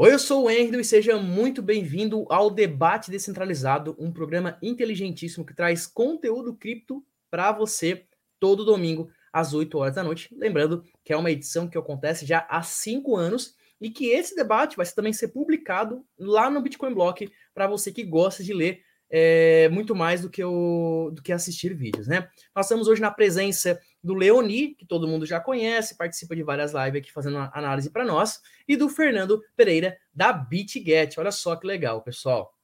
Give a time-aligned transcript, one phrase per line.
[0.00, 5.44] Oi, eu sou o Endo e seja muito bem-vindo ao Debate Descentralizado, um programa inteligentíssimo
[5.44, 8.06] que traz conteúdo cripto para você
[8.38, 10.32] todo domingo às 8 horas da noite.
[10.36, 14.76] Lembrando que é uma edição que acontece já há cinco anos e que esse debate
[14.76, 18.80] vai também ser publicado lá no Bitcoin Block para você que gosta de ler
[19.10, 22.28] é, muito mais do que, o, do que assistir vídeos, né?
[22.54, 26.72] Nós estamos hoje na presença do Leoni, que todo mundo já conhece, participa de várias
[26.72, 31.18] lives aqui fazendo análise para nós, e do Fernando Pereira, da BitGet.
[31.18, 32.54] Olha só que legal, pessoal.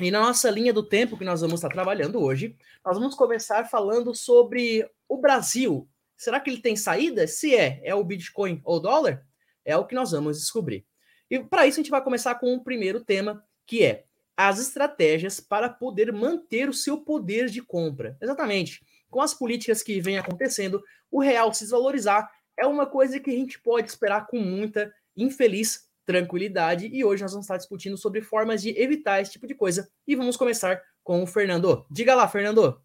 [0.00, 3.64] E na nossa linha do tempo que nós vamos estar trabalhando hoje, nós vamos começar
[3.68, 5.88] falando sobre o Brasil.
[6.16, 7.26] Será que ele tem saída?
[7.26, 9.24] Se é, é o Bitcoin ou o dólar?
[9.64, 10.84] É o que nós vamos descobrir.
[11.30, 14.04] E para isso a gente vai começar com o primeiro tema, que é
[14.36, 18.16] as estratégias para poder manter o seu poder de compra.
[18.20, 18.82] Exatamente
[19.12, 23.34] com as políticas que vem acontecendo, o real se desvalorizar é uma coisa que a
[23.34, 26.88] gente pode esperar com muita infeliz tranquilidade.
[26.90, 29.88] E hoje nós vamos estar discutindo sobre formas de evitar esse tipo de coisa.
[30.06, 31.84] E vamos começar com o Fernando.
[31.90, 32.80] Diga lá, Fernando.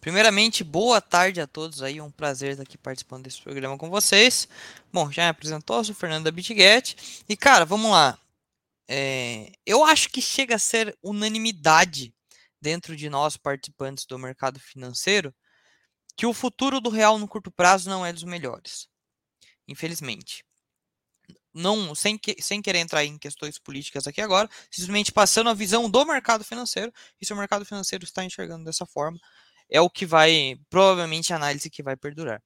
[0.00, 4.48] Primeiramente, boa tarde a todos aí, um prazer estar aqui participando desse programa com vocês.
[4.92, 7.24] Bom, já me apresentou, sou o Fernando da BitGet.
[7.28, 8.18] E cara, vamos lá.
[8.88, 12.14] É, eu acho que chega a ser unanimidade
[12.62, 15.34] dentro de nós, participantes do mercado financeiro,
[16.16, 18.88] que o futuro do real no curto prazo não é dos melhores.
[19.66, 20.44] Infelizmente.
[21.52, 25.90] Não, sem, que, sem querer entrar em questões políticas aqui agora, simplesmente passando a visão
[25.90, 29.18] do mercado financeiro, e se o mercado financeiro está enxergando dessa forma,
[29.68, 32.42] é o que vai, provavelmente, a análise que vai perdurar.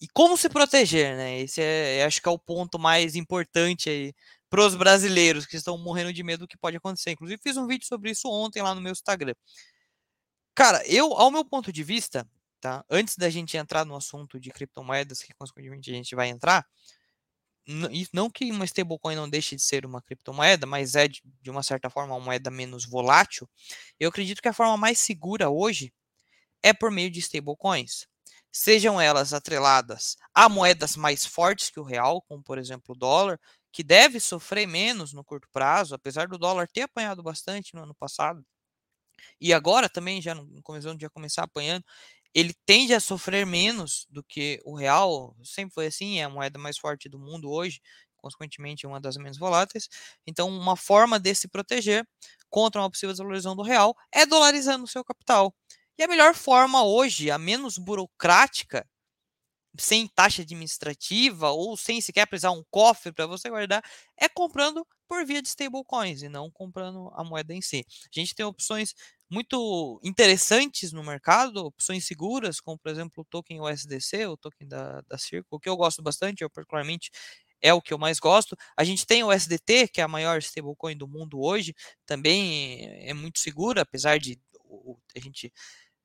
[0.00, 1.40] E como se proteger, né?
[1.40, 4.14] Esse é, acho que é o ponto mais importante aí
[4.50, 7.12] para os brasileiros que estão morrendo de medo do que pode acontecer.
[7.12, 9.34] Inclusive, fiz um vídeo sobre isso ontem lá no meu Instagram.
[10.54, 12.28] Cara, eu, ao meu ponto de vista,
[12.60, 12.84] tá?
[12.90, 16.66] Antes da gente entrar no assunto de criptomoedas, que consequentemente a gente vai entrar,
[18.12, 21.62] não que uma stablecoin não deixe de ser uma criptomoeda, mas é de, de uma
[21.62, 23.48] certa forma uma moeda menos volátil.
[23.98, 25.92] Eu acredito que a forma mais segura hoje
[26.62, 28.06] é por meio de stablecoins.
[28.52, 33.38] Sejam elas atreladas a moedas mais fortes que o real, como por exemplo o dólar,
[33.72, 37.94] que deve sofrer menos no curto prazo, apesar do dólar ter apanhado bastante no ano
[37.94, 38.44] passado.
[39.40, 41.84] E agora também, já no começo já começar apanhando,
[42.34, 46.58] ele tende a sofrer menos do que o real, sempre foi assim, é a moeda
[46.58, 47.80] mais forte do mundo hoje,
[48.16, 49.88] consequentemente uma das menos voláteis.
[50.26, 52.06] Então, uma forma de se proteger
[52.48, 55.54] contra uma possível desvalorização do real é dolarizando o seu capital.
[55.98, 58.86] E a melhor forma hoje, a menos burocrática,
[59.78, 63.82] sem taxa administrativa ou sem sequer precisar um cofre para você guardar,
[64.18, 67.84] é comprando por via de stablecoins e não comprando a moeda em si.
[68.04, 68.94] A gente tem opções
[69.30, 75.00] muito interessantes no mercado, opções seguras, como por exemplo o token USDC, o token da,
[75.02, 77.10] da Circle, que eu gosto bastante, eu particularmente
[77.62, 78.56] é o que eu mais gosto.
[78.76, 81.74] A gente tem o SDT, que é a maior stablecoin do mundo hoje,
[82.06, 84.40] também é muito segura, apesar de
[85.16, 85.52] a gente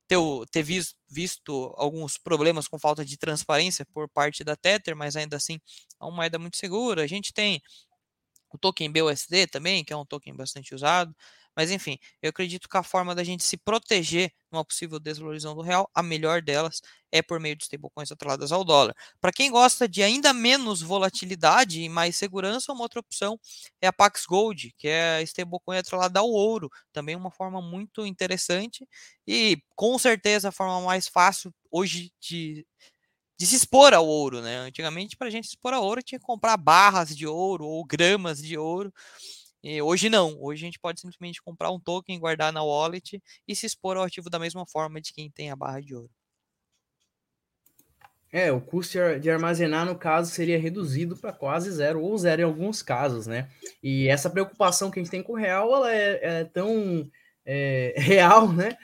[0.07, 0.17] ter,
[0.51, 5.37] ter visto, visto alguns problemas com falta de transparência por parte da Tether, mas ainda
[5.37, 5.59] assim
[6.01, 7.03] é uma moeda muito segura.
[7.03, 7.61] A gente tem
[8.51, 11.15] o token BUSD também, que é um token bastante usado.
[11.55, 15.61] Mas enfim, eu acredito que a forma da gente se proteger numa possível desvalorização do
[15.61, 18.93] real, a melhor delas é por meio de stablecoins atreladas ao dólar.
[19.19, 23.37] Para quem gosta de ainda menos volatilidade e mais segurança, uma outra opção
[23.81, 28.05] é a Pax Gold, que é a stablecoin atrelada ao ouro, também uma forma muito
[28.05, 28.87] interessante
[29.27, 32.65] e com certeza a forma mais fácil hoje de
[33.39, 34.57] de se expor ao ouro, né?
[34.59, 37.83] Antigamente, para a gente se expor ao ouro, tinha que comprar barras de ouro ou
[37.85, 38.93] gramas de ouro.
[39.67, 40.37] E hoje não.
[40.39, 44.03] Hoje a gente pode simplesmente comprar um token, guardar na wallet e se expor ao
[44.03, 46.11] ativo da mesma forma de quem tem a barra de ouro.
[48.31, 52.45] É, o custo de armazenar, no caso, seria reduzido para quase zero, ou zero em
[52.45, 53.49] alguns casos, né?
[53.81, 57.09] E essa preocupação que a gente tem com o real, ela é, é tão
[57.43, 58.77] é, real, né?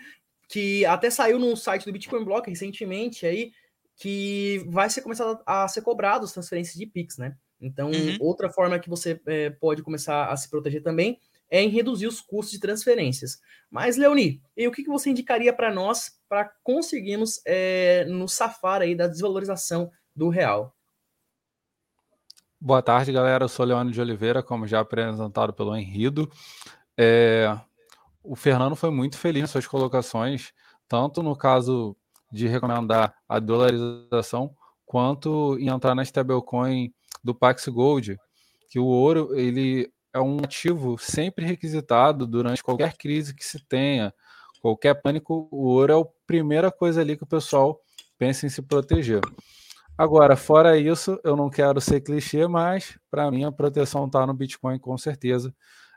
[0.50, 3.52] Que até saiu no site do Bitcoin Block recentemente aí,
[3.96, 7.38] que vai ser começado a ser cobrado as transferências de Pix, né?
[7.62, 8.18] Então, uhum.
[8.20, 11.20] outra forma que você é, pode começar a se proteger também
[11.50, 13.40] é em reduzir os custos de transferências.
[13.70, 18.82] Mas, Leoni, e o que, que você indicaria para nós para conseguirmos é, nos safar
[18.82, 20.76] aí da desvalorização do real?
[22.60, 23.44] Boa tarde, galera.
[23.44, 26.32] Eu sou Leone de Oliveira, como já apresentado pelo Henrido.
[26.98, 27.58] É,
[28.24, 30.54] o Fernando foi muito feliz nas suas colocações,
[30.88, 31.98] tanto no caso
[32.32, 38.18] de recomendar a dolarização, quanto em entrar na stablecoin do Pax Gold,
[38.70, 44.14] que o ouro ele é um ativo sempre requisitado durante qualquer crise que se tenha,
[44.62, 47.80] qualquer pânico, o ouro é a primeira coisa ali que o pessoal
[48.18, 49.22] pensa em se proteger.
[49.98, 54.34] Agora, fora isso, eu não quero ser clichê, mas para mim a proteção está no
[54.34, 55.54] Bitcoin com certeza.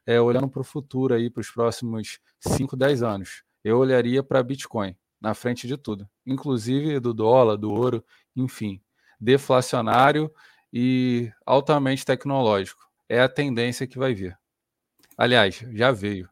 [0.06, 4.42] É, olhando para o futuro aí, para os próximos 5, 10 anos, eu olharia para
[4.42, 8.04] Bitcoin na frente de tudo, inclusive do dólar, do ouro,
[8.36, 8.82] enfim,
[9.18, 10.30] deflacionário
[10.76, 12.82] e altamente tecnológico.
[13.08, 14.36] É a tendência que vai vir.
[15.16, 16.28] Aliás, já veio.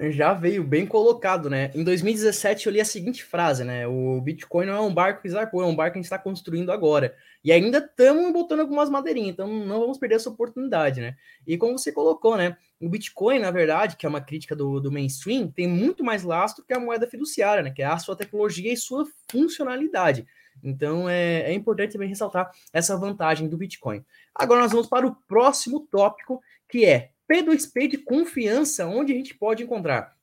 [0.00, 1.72] Já veio bem colocado, né?
[1.74, 3.84] Em 2017 eu li a seguinte frase, né?
[3.88, 6.20] O Bitcoin não é um barco que zarpou, é um barco que a gente está
[6.20, 7.16] construindo agora.
[7.42, 11.16] E ainda estamos botando algumas madeirinhas, então não vamos perder essa oportunidade, né?
[11.44, 12.56] E como você colocou, né?
[12.80, 16.64] O Bitcoin, na verdade, que é uma crítica do, do mainstream, tem muito mais lastro
[16.64, 17.72] que a moeda fiduciária, né?
[17.72, 20.24] Que é a sua tecnologia e sua funcionalidade.
[20.62, 24.04] Então é, é importante também ressaltar essa vantagem do Bitcoin.
[24.34, 29.34] Agora nós vamos para o próximo tópico, que é P2P de confiança, onde a gente
[29.34, 30.16] pode encontrar.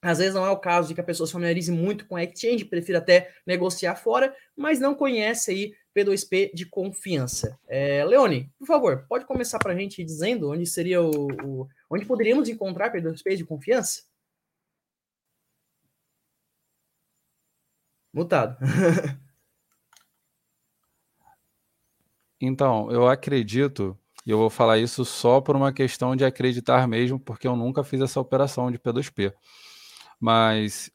[0.00, 2.22] Às vezes não é o caso de que a pessoa se familiarize muito com a
[2.22, 7.58] exchange, prefira até negociar fora, mas não conhece aí P2P de confiança.
[7.66, 12.06] É, Leone, por favor, pode começar para a gente dizendo onde seria o, o, onde
[12.06, 14.02] poderíamos encontrar P2P de confiança?
[18.12, 18.56] Mutado.
[22.40, 23.96] então, eu acredito
[24.26, 27.82] e eu vou falar isso só por uma questão de acreditar mesmo, porque eu nunca
[27.82, 29.32] fiz essa operação de P2P.
[30.20, 30.90] Mas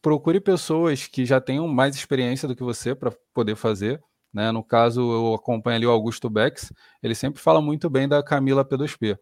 [0.00, 4.00] procure pessoas que já tenham mais experiência do que você para poder fazer.
[4.32, 4.52] Né?
[4.52, 8.64] No caso, eu acompanho ali o Augusto Bex, ele sempre fala muito bem da Camila
[8.64, 9.18] P2P.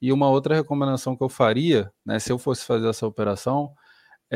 [0.00, 3.72] E uma outra recomendação que eu faria, né, se eu fosse fazer essa operação,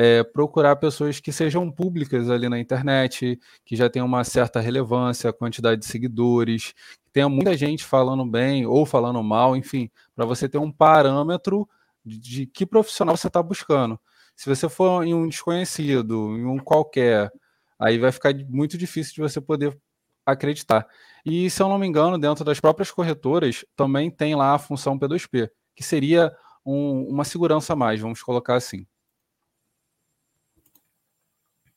[0.01, 5.33] é, procurar pessoas que sejam públicas ali na internet, que já tenham uma certa relevância,
[5.33, 6.73] quantidade de seguidores,
[7.05, 11.69] que tenha muita gente falando bem ou falando mal, enfim, para você ter um parâmetro
[12.07, 13.99] de, de que profissional você está buscando.
[14.37, 17.33] Se você for em um desconhecido, em um qualquer,
[17.77, 19.77] aí vai ficar muito difícil de você poder
[20.25, 20.87] acreditar.
[21.27, 24.97] E se eu não me engano, dentro das próprias corretoras também tem lá a função
[24.97, 26.33] P2P, que seria
[26.65, 28.87] um, uma segurança a mais, vamos colocar assim.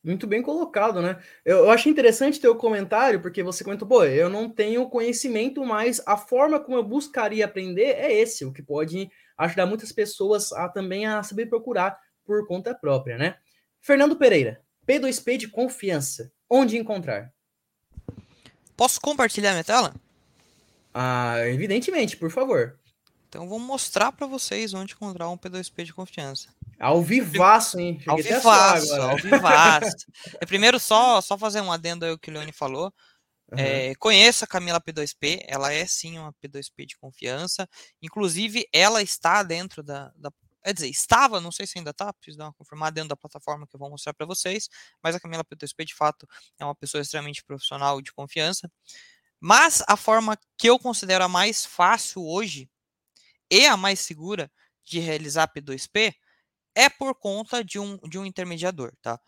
[0.04, 1.22] Muito bem colocado, né?
[1.44, 6.02] Eu, eu achei interessante teu comentário, porque você comentou, pô, eu não tenho conhecimento, mas
[6.04, 9.08] a forma como eu buscaria aprender é esse, o que pode
[9.38, 13.36] ajudar muitas pessoas a também a saber procurar por conta própria, né?
[13.80, 17.32] Fernando Pereira, P2P de confiança, onde encontrar?
[18.76, 19.94] Posso compartilhar minha tela?
[20.92, 22.78] Ah, evidentemente, por favor.
[23.28, 26.48] Então vou mostrar para vocês onde encontrar um P2P de confiança.
[26.82, 27.96] Ao vivaço, hein?
[28.00, 30.04] Cheguei ao vivaço, ao vivaço.
[30.40, 32.92] é, primeiro, só, só fazer um adendo aí o que o Leone falou.
[33.52, 33.58] Uhum.
[33.58, 37.68] É, conheço a Camila P2P, ela é sim uma P2P de confiança.
[38.02, 40.32] Inclusive, ela está dentro da, da
[40.64, 43.66] Quer dizer, estava, não sei se ainda está, preciso dar uma confirmada dentro da plataforma
[43.66, 44.68] que eu vou mostrar para vocês,
[45.02, 46.26] mas a Camila P2P de fato
[46.58, 48.70] é uma pessoa extremamente profissional e de confiança.
[49.40, 52.68] Mas a forma que eu considero a mais fácil hoje
[53.50, 54.50] e a mais segura
[54.84, 56.14] de realizar P2P
[56.74, 59.20] é por conta de um, de um intermediador, tá?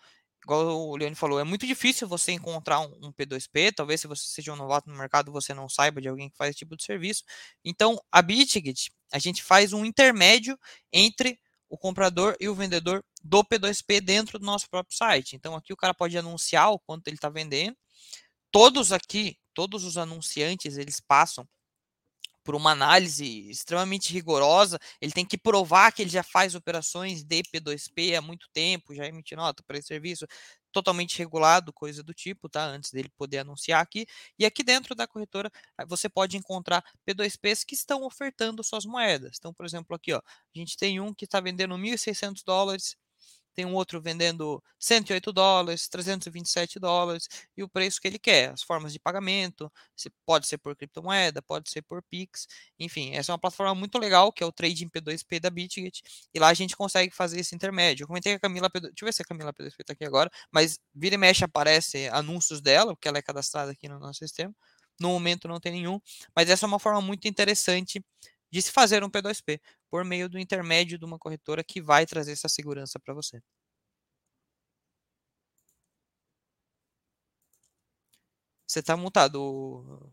[0.44, 4.28] Igual o Leone falou, é muito difícil você encontrar um, um, P2P, talvez se você
[4.28, 6.84] seja um novato no mercado, você não saiba de alguém que faz esse tipo de
[6.84, 7.24] serviço.
[7.64, 10.58] Então, a Bitget, a gente faz um intermédio
[10.92, 15.34] entre o comprador e o vendedor do P2P dentro do nosso próprio site.
[15.34, 17.76] Então, aqui o cara pode anunciar o quanto ele está vendendo.
[18.50, 21.48] Todos aqui, todos os anunciantes, eles passam
[22.44, 27.42] por uma análise extremamente rigorosa, ele tem que provar que ele já faz operações de
[27.44, 30.26] P2P há muito tempo, já emitiu nota para esse serviço,
[30.72, 32.64] totalmente regulado, coisa do tipo, tá?
[32.66, 34.06] Antes dele poder anunciar aqui.
[34.38, 35.50] E aqui dentro da corretora
[35.88, 39.36] você pode encontrar P2Ps que estão ofertando suas moedas.
[39.38, 42.96] Então, por exemplo, aqui, ó, a gente tem um que está vendendo 1.600 dólares
[43.54, 48.62] tem um outro vendendo 108 dólares, 327 dólares e o preço que ele quer, as
[48.62, 49.70] formas de pagamento,
[50.26, 52.46] pode ser por criptomoeda, pode ser por Pix,
[52.78, 56.02] enfim, essa é uma plataforma muito legal que é o Trading P2P da Bitget
[56.34, 58.04] e lá a gente consegue fazer esse intermédio.
[58.04, 60.04] Eu comentei com a Camila P2, deixa eu ver se a Camila P2P está aqui
[60.04, 64.18] agora, mas vira e mexe aparece anúncios dela, porque ela é cadastrada aqui no nosso
[64.18, 64.54] sistema.
[65.00, 66.00] No momento não tem nenhum,
[66.36, 68.04] mas essa é uma forma muito interessante
[68.54, 72.30] de se fazer um P2P por meio do intermédio de uma corretora que vai trazer
[72.30, 73.42] essa segurança para você.
[78.64, 80.12] Você está mutado.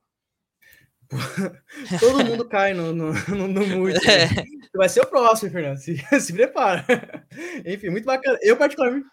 [2.00, 4.08] Todo mundo cai no, no, no, no mute.
[4.08, 4.24] Né?
[4.24, 4.28] É.
[4.76, 5.78] Vai ser o próximo, Fernando.
[5.78, 6.84] Se, se prepara.
[7.64, 8.40] Enfim, muito bacana.
[8.42, 9.08] Eu, particularmente.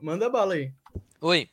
[0.00, 0.72] Manda bala aí.
[1.20, 1.50] Oi.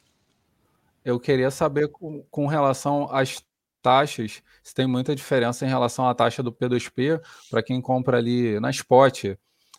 [1.03, 3.43] Eu queria saber com, com relação às
[3.81, 8.59] taxas, se tem muita diferença em relação à taxa do P2P para quem compra ali
[8.59, 9.25] na spot,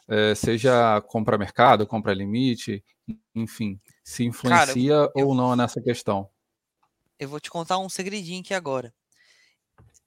[0.08, 2.84] é, seja compra mercado, compra limite,
[3.34, 6.28] enfim, se influencia Cara, eu, ou não nessa questão.
[7.18, 8.92] eu vou te contar um segredinho aqui agora.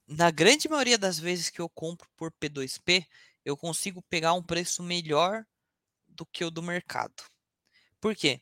[0.06, 3.04] Na grande maioria das vezes que eu compro por P2P,
[3.44, 5.44] eu consigo pegar um preço melhor
[6.06, 7.24] do que o do mercado.
[8.00, 8.40] Por quê?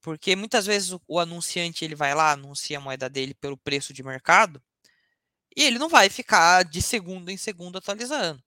[0.00, 3.92] Porque muitas vezes o, o anunciante ele vai lá, anuncia a moeda dele pelo preço
[3.92, 4.62] de mercado,
[5.56, 8.42] e ele não vai ficar de segundo em segundo atualizando.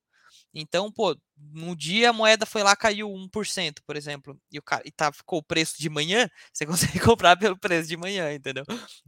[0.54, 1.16] Então, pô,
[1.54, 5.12] no dia a moeda foi lá, caiu 1%, por exemplo, e, o cara, e tá,
[5.12, 8.64] ficou o preço de manhã, você consegue comprar pelo preço de manhã, entendeu?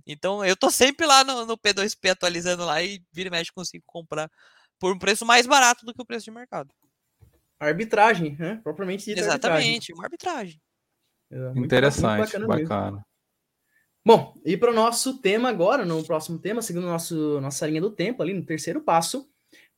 [0.05, 3.83] Então, eu tô sempre lá no, no P2P atualizando lá e vira e mexe consigo
[3.87, 4.29] comprar
[4.77, 6.73] por um preço mais barato do que o preço de mercado.
[7.59, 8.61] Arbitragem, né?
[8.63, 9.95] Propriamente dita Exatamente, arbitragem.
[9.95, 10.61] uma arbitragem.
[11.31, 12.47] É, Interessante, bacana.
[12.47, 13.05] bacana.
[14.05, 17.91] Bom, e para o nosso tema agora, no próximo tema, seguindo nosso, nossa linha do
[17.91, 19.29] tempo, ali no terceiro passo,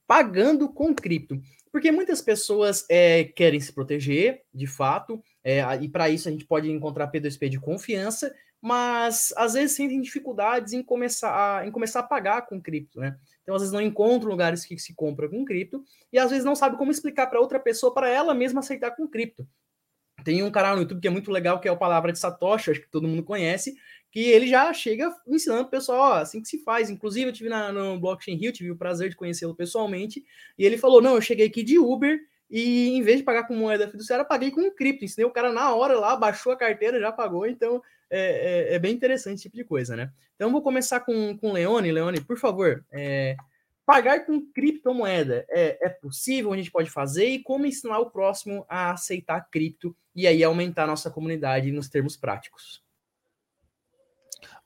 [0.07, 1.41] pagando com cripto.
[1.71, 6.45] Porque muitas pessoas é, querem se proteger, de fato, é, e para isso a gente
[6.45, 12.01] pode encontrar P2P de confiança, mas às vezes sentem dificuldades em começar a, em começar
[12.01, 13.17] a pagar com cripto, né?
[13.41, 16.55] Então, às vezes não encontram lugares que se compra com cripto e às vezes não
[16.55, 19.47] sabe como explicar para outra pessoa para ela mesma aceitar com cripto.
[20.23, 22.69] Tem um canal no YouTube que é muito legal, que é o Palavra de Satoshi,
[22.69, 23.75] acho que todo mundo conhece,
[24.11, 26.89] que ele já chega ensinando o pessoal, ó, assim que se faz.
[26.89, 30.23] Inclusive, eu tive na, no Blockchain Rio, tive o prazer de conhecê-lo pessoalmente,
[30.57, 33.55] e ele falou: não, eu cheguei aqui de Uber e em vez de pagar com
[33.55, 35.05] moeda fiduciária, paguei com cripto.
[35.05, 38.79] Ensinei o cara na hora lá, baixou a carteira, já pagou, então é, é, é
[38.79, 40.11] bem interessante esse tipo de coisa, né?
[40.35, 41.93] Então vou começar com, com o Leone.
[41.93, 43.37] Leone, por favor, é,
[43.85, 46.51] pagar com criptomoeda é, é possível?
[46.51, 47.27] A gente pode fazer?
[47.27, 51.87] E como ensinar o próximo a aceitar cripto e aí aumentar a nossa comunidade nos
[51.87, 52.83] termos práticos?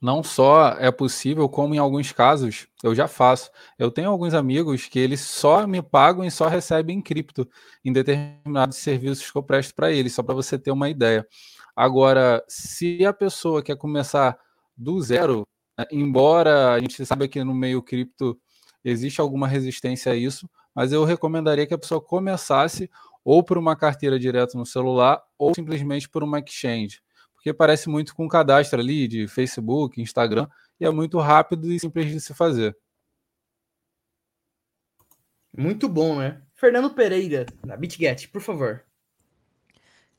[0.06, 3.50] Não só é possível, como em alguns casos eu já faço.
[3.78, 7.50] Eu tenho alguns amigos que eles só me pagam e só recebem em cripto
[7.84, 11.28] em determinados serviços que eu presto para eles, só para você ter uma ideia.
[11.76, 14.38] Agora, se a pessoa quer começar
[14.78, 18.40] do zero, né, embora a gente saiba que no meio cripto
[18.84, 22.92] existe alguma resistência a isso, mas eu recomendaria que a pessoa começasse
[23.24, 27.02] ou por uma carteira direto no celular ou simplesmente por uma exchange
[27.46, 30.48] porque parece muito com o cadastro ali de Facebook, Instagram,
[30.80, 32.76] e é muito rápido e simples de se fazer.
[35.56, 36.42] Muito bom, né?
[36.56, 38.84] Fernando Pereira, da BitGet, por favor.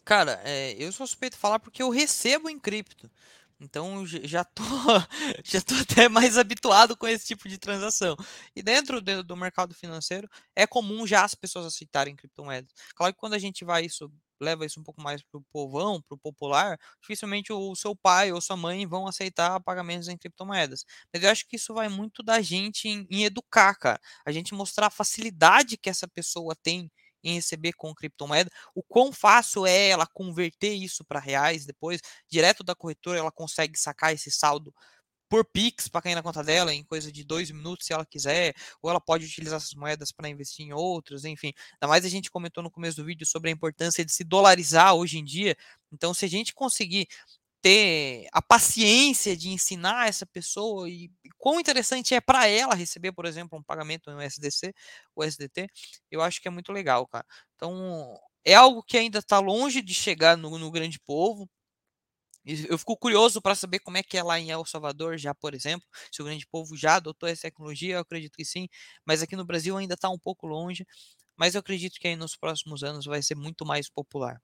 [0.05, 3.11] Cara, é, eu sou suspeito de falar porque eu recebo em cripto.
[3.59, 4.63] Então já tô,
[5.43, 8.17] já tô até mais habituado com esse tipo de transação.
[8.55, 12.73] E dentro do, do mercado financeiro é comum já as pessoas aceitarem criptomoedas.
[12.95, 16.01] Claro que quando a gente vai isso leva isso um pouco mais para o povão,
[16.03, 20.85] para o popular, dificilmente o seu pai ou sua mãe vão aceitar pagamentos em criptomoedas.
[21.13, 24.01] Mas eu acho que isso vai muito da gente em, em educar, cara.
[24.27, 26.91] A gente mostrar a facilidade que essa pessoa tem
[27.25, 32.01] em receber com criptomoeda, o quão fácil é ela converter isso para reais depois,
[32.31, 34.73] direto da corretora ela consegue sacar esse saldo
[35.29, 38.55] por Pix para cair na conta dela em coisa de dois minutos, se ela quiser,
[38.83, 41.53] ou ela pode utilizar essas moedas para investir em outras, enfim.
[41.75, 44.95] Ainda mais a gente comentou no começo do vídeo sobre a importância de se dolarizar
[44.95, 45.57] hoje em dia.
[45.93, 47.09] Então, se a gente conseguir
[47.63, 53.13] ter a paciência de ensinar essa pessoa e, e quão interessante é para ela receber,
[53.13, 54.73] por exemplo, um pagamento no SDC
[55.15, 55.69] ou SDT,
[56.11, 57.27] eu acho que é muito legal, cara.
[57.57, 61.49] Então, é algo que ainda está longe de chegar no, no grande povo,
[62.47, 65.55] eu fico curioso para saber como é que é lá em El Salvador, já, por
[65.55, 68.69] exemplo, se o grande povo já adotou essa tecnologia, eu acredito que sim,
[69.05, 70.87] mas aqui no Brasil ainda está um pouco longe,
[71.37, 74.41] mas eu acredito que aí nos próximos anos vai ser muito mais popular.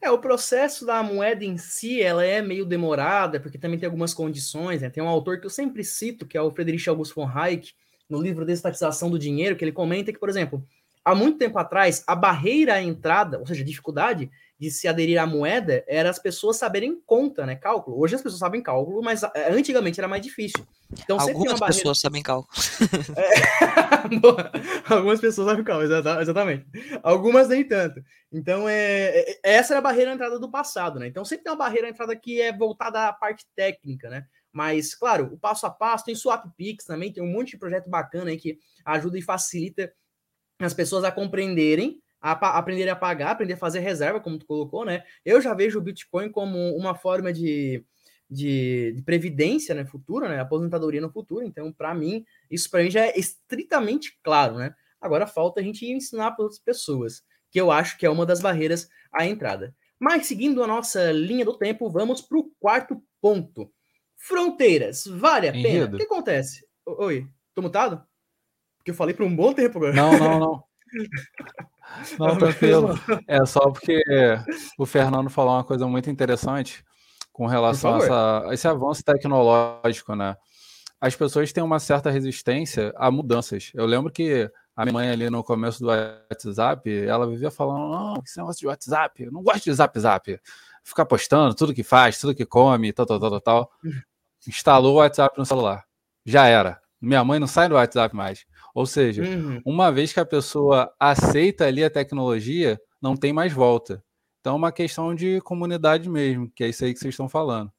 [0.00, 4.12] É, o processo da moeda em si, ela é meio demorada, porque também tem algumas
[4.12, 4.90] condições, né?
[4.90, 7.72] Tem um autor que eu sempre cito, que é o Friedrich August von Hayek,
[8.08, 10.66] no livro Desestatização do Dinheiro, que ele comenta que, por exemplo,
[11.04, 15.20] há muito tempo atrás, a barreira à entrada, ou seja, a dificuldade de se aderir
[15.20, 17.56] à moeda era as pessoas saberem conta, né?
[17.56, 18.00] Cálculo.
[18.00, 20.66] Hoje as pessoas sabem cálculo, mas antigamente era mais difícil.
[20.92, 21.66] Então, Algumas barreira...
[21.66, 22.48] pessoas sabem cálculo.
[23.16, 23.56] É...
[24.94, 26.64] Algumas pessoas sabem cálculo, exatamente.
[27.02, 28.00] Algumas nem tanto.
[28.32, 29.20] Então, é...
[29.20, 31.06] é essa era a barreira à entrada do passado, né?
[31.06, 34.24] Então, sempre tem uma barreira à entrada que é voltada à parte técnica, né?
[34.50, 37.90] Mas, claro, o passo a passo, tem Swap Pix também, tem um monte de projeto
[37.90, 39.92] bacana aí que ajuda e facilita
[40.58, 42.00] as pessoas a compreenderem
[42.32, 45.04] a, aprender a pagar, aprender a fazer reserva, como tu colocou, né?
[45.24, 47.84] Eu já vejo o Bitcoin como uma forma de,
[48.28, 50.40] de, de previdência né, futura, né?
[50.40, 51.44] Aposentadoria no futuro.
[51.44, 54.74] Então, para mim, isso para mim já é estritamente claro, né?
[55.00, 58.40] Agora falta a gente ensinar para outras pessoas, que eu acho que é uma das
[58.40, 59.74] barreiras à entrada.
[59.98, 63.70] Mas seguindo a nossa linha do tempo, vamos para o quarto ponto.
[64.16, 65.86] Fronteiras, vale a pena?
[65.86, 66.66] O que acontece?
[66.84, 68.04] Oi, tô mutado?
[68.78, 69.92] Porque eu falei por um bom tempo agora.
[69.92, 70.64] Não, não, não.
[72.18, 72.98] Não, tranquilo.
[73.28, 74.02] É só porque
[74.78, 76.84] o Fernando falou uma coisa muito interessante
[77.32, 80.36] com relação a, essa, a, esse avanço tecnológico, né?
[81.00, 83.70] as pessoas têm uma certa resistência a mudanças.
[83.74, 88.22] Eu lembro que a minha mãe ali no começo do WhatsApp, ela vivia falando, não,
[88.24, 90.40] esse negócio de WhatsApp, eu não gosto de Zap Zap.
[90.82, 93.70] Ficar postando tudo que faz, tudo que come, tal, tal, tal, tal, tal.
[94.46, 95.84] Instalou o WhatsApp no celular.
[96.24, 96.80] Já era.
[97.00, 98.46] Minha mãe não sai do WhatsApp mais.
[98.76, 99.58] Ou seja, uhum.
[99.64, 104.04] uma vez que a pessoa aceita ali a tecnologia, não tem mais volta.
[104.38, 107.72] Então é uma questão de comunidade mesmo, que é isso aí que vocês estão falando.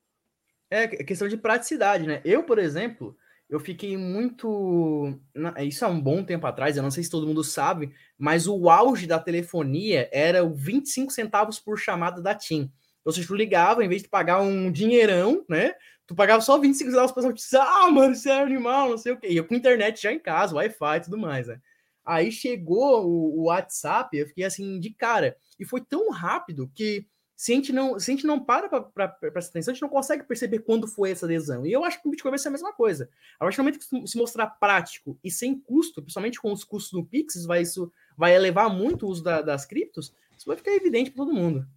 [0.72, 2.20] É, é questão de praticidade, né?
[2.26, 3.16] Eu, por exemplo,
[3.48, 5.14] eu fiquei muito.
[5.60, 8.68] Isso há um bom tempo atrás, eu não sei se todo mundo sabe, mas o
[8.68, 12.72] auge da telefonia era o 25 centavos por chamada da TIM.
[13.06, 15.76] Ou seja, tu ligava, em vez de pagar um dinheirão, né?
[16.08, 19.18] Tu pagava só 25 centavos para dizer, ah, mano, isso é animal, não sei o
[19.18, 19.28] quê.
[19.28, 21.60] E eu com internet já em casa, Wi-Fi e tudo mais, né?
[22.06, 25.36] Aí chegou o, o WhatsApp, eu fiquei assim de cara.
[25.60, 29.08] E foi tão rápido que se a gente não, se a gente não para para
[29.10, 31.68] prestar atenção, a gente não consegue perceber quando foi essa adesão.
[31.68, 33.10] E eu acho que o Bitcoin vai ser a mesma coisa.
[33.36, 36.94] A partir do momento que se mostrar prático e sem custo, principalmente com os custos
[36.94, 40.72] do Pix, vai, isso vai elevar muito o uso da, das criptos, isso vai ficar
[40.72, 41.68] evidente para todo mundo.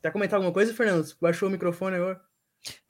[0.00, 1.14] Quer comentar alguma coisa, Fernando?
[1.20, 2.22] Baixou o microfone agora.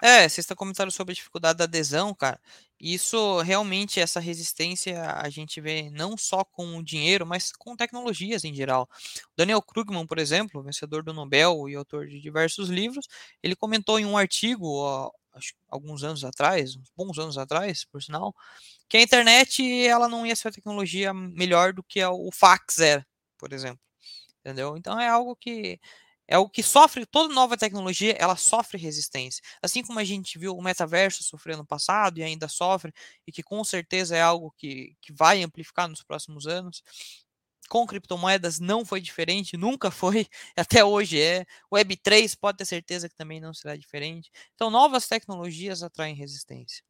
[0.02, 2.40] É, vocês estão comentando sobre a dificuldade da adesão, cara.
[2.80, 8.44] Isso realmente, essa resistência a gente vê não só com o dinheiro, mas com tecnologias
[8.44, 8.88] em geral.
[9.36, 13.06] Daniel Krugman, por exemplo, vencedor do Nobel e autor de diversos livros,
[13.42, 18.02] ele comentou em um artigo, ó, acho, alguns anos atrás, uns bons anos atrás, por
[18.02, 18.34] sinal,
[18.88, 23.06] que a internet ela não ia ser a tecnologia melhor do que o fax era,
[23.36, 23.80] por exemplo.
[24.40, 24.76] Entendeu?
[24.76, 25.80] Então é algo que
[26.28, 29.42] é o que sofre, toda nova tecnologia, ela sofre resistência.
[29.62, 32.92] Assim como a gente viu o metaverso sofrer no passado e ainda sofre,
[33.26, 36.82] e que com certeza é algo que, que vai amplificar nos próximos anos.
[37.68, 41.44] Com criptomoedas não foi diferente, nunca foi, até hoje é.
[41.72, 44.30] Web3 pode ter certeza que também não será diferente.
[44.54, 46.82] Então, novas tecnologias atraem resistência.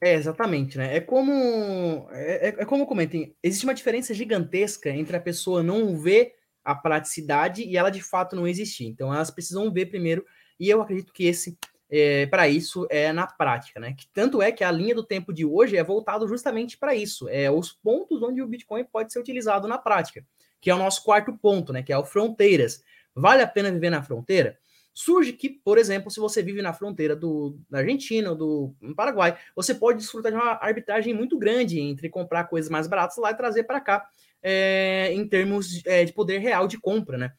[0.00, 0.96] É, exatamente, né?
[0.96, 2.08] É como.
[2.10, 6.74] É, é, é como comentem, existe uma diferença gigantesca entre a pessoa não ver a
[6.74, 8.86] praticidade e ela de fato não existir.
[8.86, 10.24] Então elas precisam ver primeiro,
[10.58, 11.56] e eu acredito que esse,
[11.88, 13.94] é, para isso, é na prática, né?
[13.96, 17.28] Que tanto é que a linha do tempo de hoje é voltado justamente para isso.
[17.28, 20.24] É os pontos onde o Bitcoin pode ser utilizado na prática,
[20.60, 21.82] que é o nosso quarto ponto, né?
[21.82, 22.82] Que é o fronteiras.
[23.14, 24.58] Vale a pena viver na fronteira?
[24.96, 29.74] Surge que, por exemplo, se você vive na fronteira do, da Argentina do Paraguai, você
[29.74, 33.64] pode desfrutar de uma arbitragem muito grande entre comprar coisas mais baratas lá e trazer
[33.64, 34.08] para cá,
[34.42, 37.34] é, em termos de, é, de, poder real de compra, né?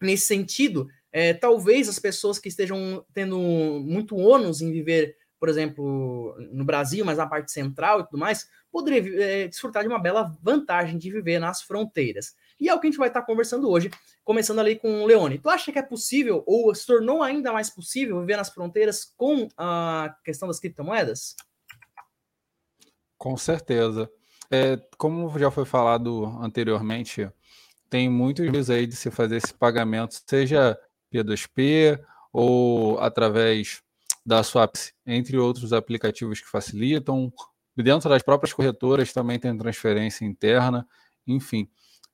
[0.00, 6.34] Nesse sentido, é, talvez as pessoas que estejam tendo muito ônus em viver, por exemplo,
[6.50, 10.34] no Brasil, mas na parte central e tudo mais, poderiam é, desfrutar de uma bela
[10.42, 12.34] vantagem de viver nas fronteiras.
[12.60, 13.90] E é o que a gente vai estar conversando hoje,
[14.24, 15.38] começando ali com o Leone.
[15.38, 19.48] Tu acha que é possível, ou se tornou ainda mais possível, viver nas fronteiras com
[19.56, 21.36] a questão das criptomoedas?
[23.16, 24.10] Com certeza.
[24.50, 27.30] É, como já foi falado anteriormente,
[27.90, 30.78] tem muitos meios aí de se fazer esse pagamento, seja
[31.12, 32.00] P2P
[32.32, 33.82] ou através
[34.24, 37.32] da Swaps, entre outros aplicativos que facilitam.
[37.76, 40.86] Dentro das próprias corretoras também tem transferência interna,
[41.26, 41.68] enfim.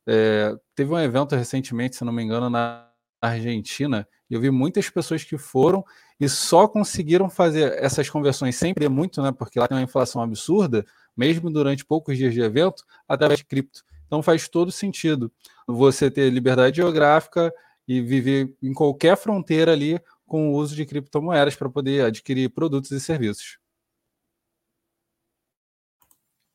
[0.06, 2.88] É, teve um evento recentemente, se não me engano, na
[3.20, 5.84] Argentina, e eu vi muitas pessoas que foram
[6.20, 9.32] e só conseguiram fazer essas conversões sempre muito, né?
[9.32, 10.84] Porque lá tem uma inflação absurda,
[11.16, 13.82] mesmo durante poucos dias de evento, através de cripto.
[14.06, 15.32] Então faz todo sentido
[15.66, 17.52] você ter liberdade geográfica
[17.86, 22.90] e viver em qualquer fronteira ali com o uso de criptomoedas para poder adquirir produtos
[22.90, 23.58] e serviços.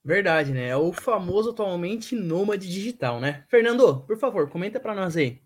[0.04, 0.68] Verdade, né?
[0.68, 3.46] É o famoso atualmente nômade digital, né?
[3.50, 5.42] Fernando, por favor, comenta para nós aí.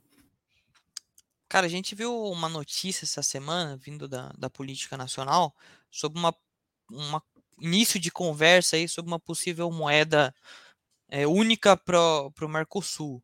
[1.49, 5.55] Cara, a gente viu uma notícia essa semana, vindo da, da política nacional,
[5.91, 6.35] sobre uma,
[6.89, 7.21] uma
[7.59, 10.33] início de conversa aí sobre uma possível moeda
[11.09, 13.23] é, única para o Mercosul.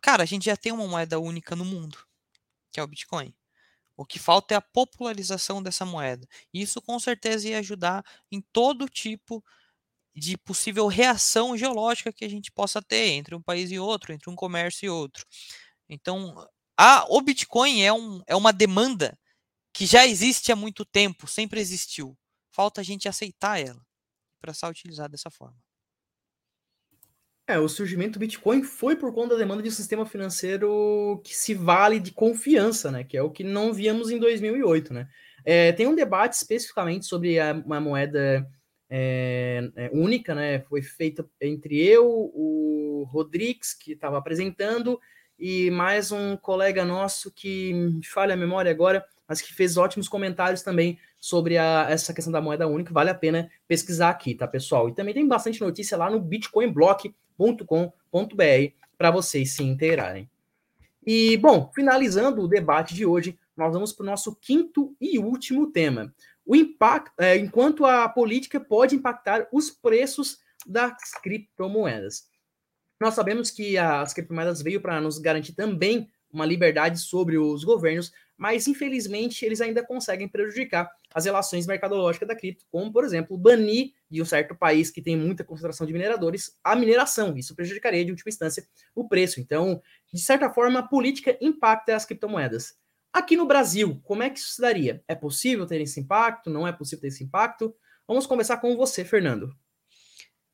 [0.00, 1.98] Cara, a gente já tem uma moeda única no mundo,
[2.72, 3.34] que é o Bitcoin.
[3.96, 6.26] O que falta é a popularização dessa moeda.
[6.54, 9.44] Isso com certeza ia ajudar em todo tipo
[10.18, 14.30] de possível reação geológica que a gente possa ter entre um país e outro, entre
[14.30, 15.24] um comércio e outro.
[15.88, 19.18] Então, a, o Bitcoin é, um, é uma demanda
[19.72, 22.16] que já existe há muito tempo, sempre existiu.
[22.50, 23.80] Falta a gente aceitar ela
[24.40, 25.56] para ser utilizada dessa forma.
[27.46, 31.34] É, o surgimento do Bitcoin foi por conta da demanda de um sistema financeiro que
[31.34, 33.04] se vale de confiança, né?
[33.04, 35.08] Que é o que não víamos em 2008, né?
[35.44, 38.46] É, tem um debate especificamente sobre a, uma moeda
[38.90, 40.60] é, é, única, né?
[40.60, 45.00] Foi feita entre eu, o Rodrigues, que estava apresentando,
[45.38, 50.62] e mais um colega nosso que falha a memória agora, mas que fez ótimos comentários
[50.62, 52.92] também sobre a, essa questão da moeda única.
[52.92, 54.88] Vale a pena pesquisar aqui, tá, pessoal?
[54.88, 60.28] E também tem bastante notícia lá no bitcoinblock.com.br para vocês se inteirarem.
[61.06, 65.70] E, bom, finalizando o debate de hoje, nós vamos para o nosso quinto e último
[65.70, 66.12] tema.
[66.48, 72.26] O impacto, é, enquanto a política pode impactar os preços das criptomoedas.
[72.98, 78.10] Nós sabemos que as criptomoedas veio para nos garantir também uma liberdade sobre os governos,
[78.34, 83.92] mas infelizmente eles ainda conseguem prejudicar as relações mercadológicas da cripto, como por exemplo, banir
[84.10, 87.36] de um certo país que tem muita concentração de mineradores a mineração.
[87.36, 89.38] Isso prejudicaria de última instância o preço.
[89.38, 92.74] Então, de certa forma, a política impacta as criptomoedas.
[93.18, 95.02] Aqui no Brasil, como é que isso se daria?
[95.08, 96.48] É possível ter esse impacto?
[96.48, 97.74] Não é possível ter esse impacto?
[98.06, 99.52] Vamos conversar com você, Fernando.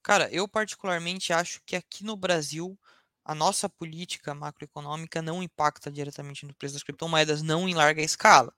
[0.03, 2.75] Cara, eu particularmente acho que aqui no Brasil
[3.23, 8.51] a nossa política macroeconômica não impacta diretamente no preço das criptomoedas, não em larga escala.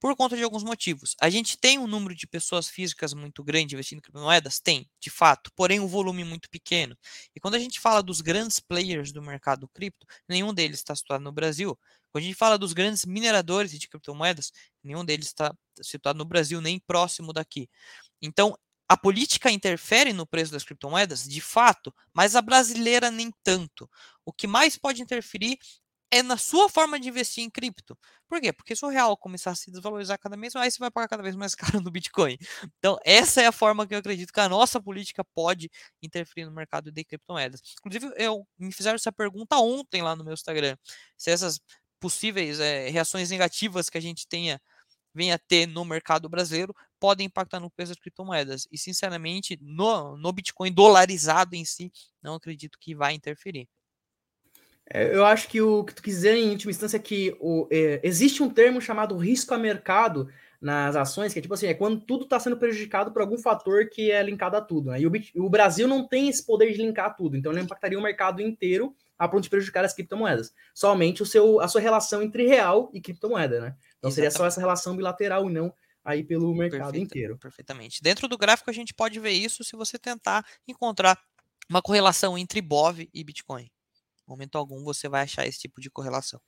[0.00, 1.14] Por conta de alguns motivos.
[1.20, 4.58] A gente tem um número de pessoas físicas muito grande investindo em criptomoedas?
[4.58, 6.98] Tem, de fato, porém um volume muito pequeno.
[7.32, 11.22] E quando a gente fala dos grandes players do mercado cripto, nenhum deles está situado
[11.22, 11.78] no Brasil.
[12.12, 16.60] Quando a gente fala dos grandes mineradores de criptomoedas, nenhum deles está situado no Brasil,
[16.60, 17.68] nem próximo daqui.
[18.20, 18.56] Então,
[18.88, 21.22] a política interfere no preço das criptomoedas?
[21.22, 23.88] De fato, mas a brasileira nem tanto.
[24.24, 25.58] O que mais pode interferir
[26.10, 27.96] é na sua forma de investir em cripto.
[28.28, 28.52] Por quê?
[28.52, 31.22] Porque se o real começar a se desvalorizar cada vez mais, você vai pagar cada
[31.22, 32.36] vez mais caro no Bitcoin.
[32.78, 35.70] Então, essa é a forma que eu acredito que a nossa política pode
[36.02, 37.60] interferir no mercado de criptomoedas.
[37.78, 40.76] Inclusive, eu me fizeram essa pergunta ontem lá no meu Instagram.
[41.16, 41.60] Se essas
[42.00, 44.60] possíveis é, reações negativas que a gente tenha
[45.14, 48.66] venha a ter no mercado brasileiro podem impactar no preço das criptomoedas.
[48.70, 53.68] E, sinceramente, no, no Bitcoin dolarizado em si, não acredito que vai interferir.
[54.92, 58.00] É, eu acho que o que tu quiser, em última instância, é que o, é,
[58.02, 60.28] existe um termo chamado risco a mercado
[60.60, 63.88] nas ações, que é tipo assim, é quando tudo está sendo prejudicado por algum fator
[63.88, 64.90] que é linkado a tudo.
[64.90, 65.00] Né?
[65.00, 68.02] E o, o, Brasil não tem esse poder de linkar tudo, então ele impactaria o
[68.02, 70.50] mercado inteiro a ponto de prejudicar as criptomoedas.
[70.74, 73.76] Somente o seu, a sua relação entre real e criptomoeda, né?
[73.98, 74.14] Então Exatamente.
[74.14, 77.36] seria só essa relação bilateral e não aí pelo mercado Perfeita, inteiro.
[77.36, 78.02] Perfeitamente.
[78.02, 81.20] Dentro do gráfico a gente pode ver isso se você tentar encontrar
[81.68, 83.70] uma correlação entre BOV e Bitcoin.
[84.26, 86.40] No momento algum você vai achar esse tipo de correlação.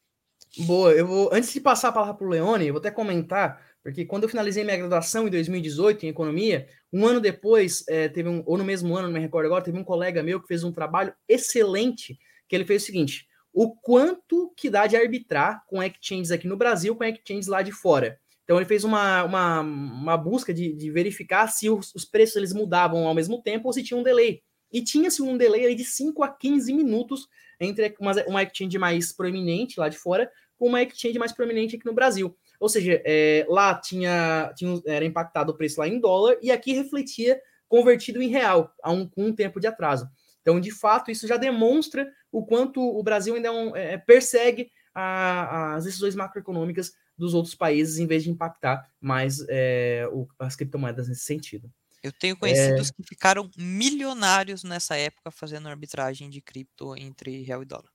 [0.61, 3.63] Boa, eu vou antes de passar a palavra para o Leone, eu vou até comentar,
[3.83, 8.29] porque quando eu finalizei minha graduação em 2018 em economia, um ano depois, é, teve
[8.29, 10.65] um, ou no mesmo ano, não me recordo agora, teve um colega meu que fez
[10.65, 12.19] um trabalho excelente,
[12.53, 16.55] que ele fez o seguinte: o quanto que dá de arbitrar com exchanges aqui no
[16.55, 18.21] Brasil com exchanges lá de fora.
[18.45, 22.53] Então ele fez uma, uma, uma busca de, de verificar se os, os, preços eles
[22.53, 24.43] mudavam ao mesmo tempo ou se tinha um delay.
[24.71, 27.27] E tinha-se um delay de 5 a 15 minutos
[27.59, 31.87] entre uma, uma exchange mais proeminente lá de fora com uma exchange mais proeminente aqui
[31.87, 32.37] no Brasil.
[32.61, 36.75] Ou seja, é, lá tinha, tinha era impactado o preço lá em dólar e aqui
[36.75, 40.07] refletia convertido em real, a um, com um tempo de atraso.
[40.43, 44.73] Então, de fato, isso já demonstra o quanto o Brasil ainda é um, é, persegue
[44.95, 50.57] a, as decisões macroeconômicas dos outros países em vez de impactar mais é, o, as
[50.57, 51.71] criptomoedas nesse sentido.
[52.03, 52.93] Eu tenho conhecidos é...
[52.95, 57.91] que ficaram milionários nessa época fazendo arbitragem de cripto entre real e dólar.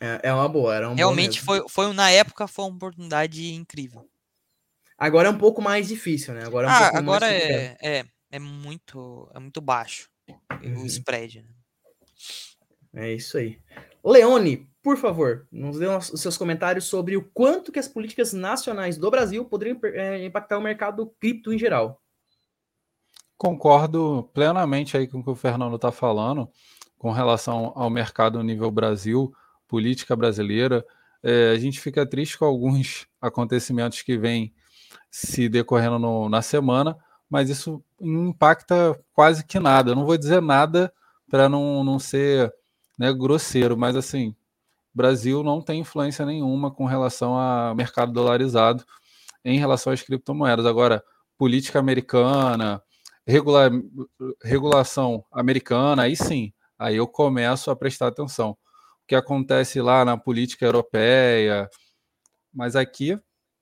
[0.00, 4.08] É, é uma boa, era um Realmente foi, foi, na época, foi uma oportunidade incrível.
[4.96, 6.44] Agora é um pouco mais difícil, né?
[6.44, 10.08] Agora é, um ah, agora é, é, é, muito, é muito baixo
[10.62, 10.82] uhum.
[10.82, 11.42] o spread.
[11.42, 11.48] Né?
[12.94, 13.58] É isso aí.
[14.04, 18.96] Leone, por favor, nos dê os seus comentários sobre o quanto que as políticas nacionais
[18.96, 22.00] do Brasil poderiam é, impactar o mercado cripto em geral.
[23.36, 26.48] Concordo plenamente aí com o que o Fernando está falando
[26.98, 29.32] com relação ao mercado nível Brasil,
[29.68, 30.84] política brasileira.
[31.22, 34.52] É, a gente fica triste com alguns acontecimentos que vêm
[35.10, 36.96] se decorrendo no, na semana,
[37.30, 39.92] mas isso impacta quase que nada.
[39.92, 40.92] Eu não vou dizer nada
[41.30, 42.52] para não, não ser
[42.98, 44.34] né, grosseiro, mas assim,
[44.92, 48.84] Brasil não tem influência nenhuma com relação ao mercado dolarizado
[49.44, 50.66] em relação às criptomoedas.
[50.66, 51.04] Agora,
[51.36, 52.82] política americana,
[53.26, 53.70] regula
[54.42, 58.50] regulação americana, aí sim, aí eu começo a prestar atenção.
[58.50, 61.70] O que acontece lá na política europeia,
[62.52, 63.18] mas aqui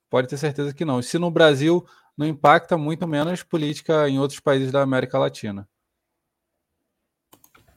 [0.08, 1.02] pode ter certeza que não.
[1.02, 5.68] Se no Brasil não impacta muito menos política em outros países da América Latina.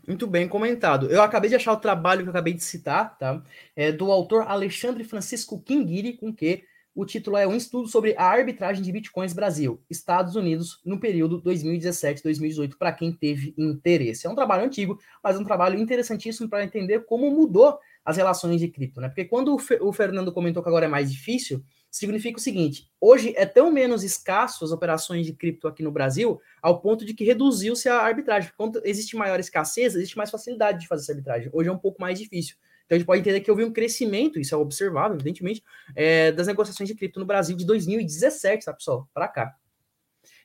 [0.09, 1.05] Muito bem comentado.
[1.11, 3.43] Eu acabei de achar o trabalho que eu acabei de citar, tá?
[3.75, 6.63] É do autor Alexandre Francisco Kinguiri, com que
[6.95, 11.39] o título é um estudo sobre a arbitragem de bitcoins Brasil, Estados Unidos, no período
[11.43, 14.25] 2017-2018, para quem teve interesse.
[14.25, 18.59] É um trabalho antigo, mas é um trabalho interessantíssimo para entender como mudou as relações
[18.59, 19.09] de cripto, né?
[19.09, 23.45] Porque quando o, Fernando comentou que agora é mais difícil, significa o seguinte: hoje é
[23.45, 27.87] tão menos escasso as operações de cripto aqui no Brasil, ao ponto de que reduziu-se
[27.89, 28.51] a arbitragem.
[28.57, 31.49] Quando existe maior escassez, existe mais facilidade de fazer essa arbitragem.
[31.53, 32.55] Hoje é um pouco mais difícil.
[32.85, 35.63] Então a gente pode entender que houve um crescimento, isso é observável, evidentemente,
[35.95, 39.07] é, das negociações de cripto no Brasil de 2017, tá, pessoal?
[39.13, 39.55] Para cá.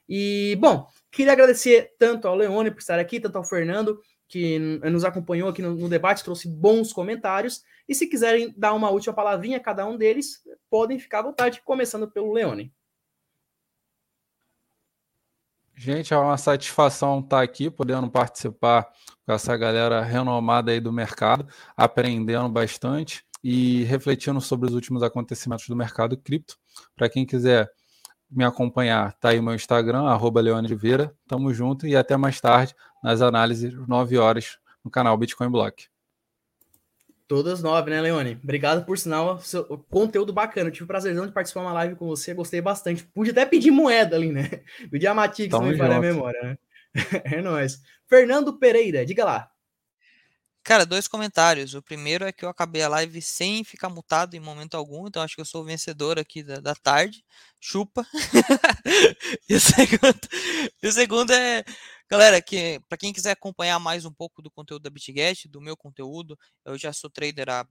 [0.06, 5.04] E, bom, queria agradecer tanto ao Leone por estar aqui, tanto ao Fernando, que nos
[5.04, 7.62] acompanhou aqui no, no, debate, trouxe bons comentários.
[7.88, 11.62] E se quiserem dar uma última palavrinha a cada um deles, podem ficar à vontade,
[11.64, 12.72] começando pelo Leone.
[15.76, 18.88] Gente, é uma satisfação estar aqui, podendo participar
[19.26, 25.68] com essa galera renomada aí do mercado, aprendendo bastante e refletindo sobre os últimos acontecimentos
[25.68, 26.56] do mercado cripto.
[26.96, 27.68] Para quem quiser
[28.30, 31.14] me acompanhar, tá aí meu Instagram, arroba Leone Oliveira.
[31.28, 35.88] Tamo junto e até mais tarde nas análises, 9 horas, no canal Bitcoin Block.
[37.28, 38.40] Todas nove, né, Leone?
[38.42, 40.68] Obrigado por sinal, seu conteúdo bacana.
[40.68, 43.04] Eu tive o prazerzão de participar de uma live com você, gostei bastante.
[43.04, 44.48] Pude até pedir moeda ali, né?
[44.90, 46.58] Pedir a Matix, não me falha a memória, né?
[47.24, 47.82] é nóis.
[48.06, 49.50] Fernando Pereira, diga lá.
[50.62, 51.74] Cara, dois comentários.
[51.74, 55.22] O primeiro é que eu acabei a live sem ficar mutado em momento algum, então
[55.22, 57.22] acho que eu sou o vencedor aqui da, da tarde.
[57.60, 58.06] Chupa.
[59.46, 60.20] e, o segundo,
[60.82, 61.64] e o segundo é,
[62.10, 65.76] galera, que para quem quiser acompanhar mais um pouco do conteúdo da BitGet, do meu
[65.76, 67.66] conteúdo, eu já sou trader há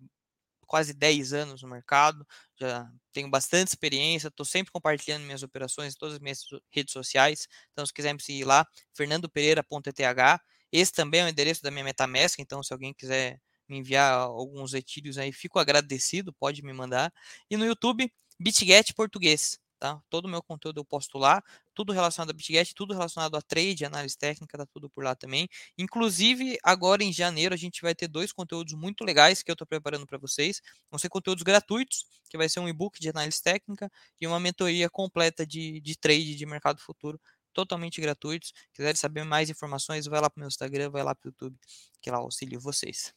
[0.68, 2.26] quase 10 anos no mercado,
[2.60, 6.42] já tenho bastante experiência, estou sempre compartilhando minhas operações em todas as minhas
[6.72, 7.48] redes sociais.
[7.74, 8.66] Então, se quiser me seguir lá,
[8.96, 10.42] fernandopereira.eth.
[10.72, 14.74] Esse também é o endereço da minha MetaMask, então se alguém quiser me enviar alguns
[14.74, 17.14] etílios aí, fico agradecido, pode me mandar.
[17.50, 19.60] E no YouTube, BitGet Português.
[19.84, 20.02] Tá?
[20.10, 21.44] Todo o meu conteúdo eu posto lá,
[21.74, 25.50] tudo relacionado a BitGet, tudo relacionado a trade, análise técnica, tá tudo por lá também.
[25.78, 29.68] Inclusive, agora em janeiro a gente vai ter dois conteúdos muito legais que eu estou
[29.68, 30.62] preparando para vocês.
[30.90, 33.92] Vão ser conteúdos gratuitos, que vai ser um e-book de análise técnica
[34.22, 37.20] e uma mentoria completa de, de trade de mercado futuro,
[37.52, 38.54] totalmente gratuitos.
[38.74, 41.60] Quiserem saber mais informações, vai lá para o meu Instagram, vai lá para o YouTube,
[42.02, 43.14] que lá auxilio vocês.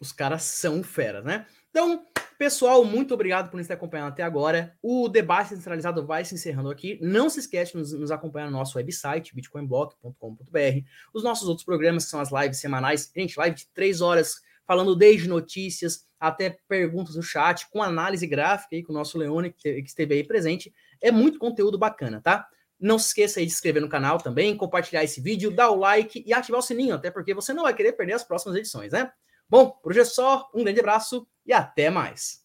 [0.00, 1.44] Os caras são fera, né?
[1.70, 2.06] Então,
[2.38, 4.76] Pessoal, muito obrigado por nos ter acompanhado até agora.
[4.82, 6.98] O debate centralizado vai se encerrando aqui.
[7.00, 10.84] Não se esqueça de nos, nos acompanhar no nosso website, bitcoinblock.com.br.
[11.14, 13.10] Os nossos outros programas, que são as lives semanais.
[13.16, 18.76] Gente, live de três horas, falando desde notícias até perguntas no chat, com análise gráfica
[18.76, 20.74] aí com o nosso Leone, que esteve aí presente.
[21.00, 22.46] É muito conteúdo bacana, tá?
[22.78, 25.76] Não se esqueça aí de se inscrever no canal também, compartilhar esse vídeo, dar o
[25.76, 28.92] like e ativar o sininho, até porque você não vai querer perder as próximas edições,
[28.92, 29.10] né?
[29.48, 32.44] Bom, por hoje é só, um grande abraço e até mais.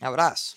[0.00, 0.56] Abraço.